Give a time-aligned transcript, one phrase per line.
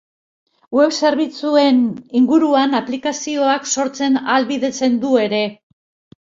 [0.77, 1.83] Web zerbitzuen
[2.21, 5.47] inguruan aplikazioak sortzen ahalbidetzen du ere.